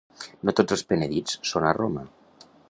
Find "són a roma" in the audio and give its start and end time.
1.51-2.07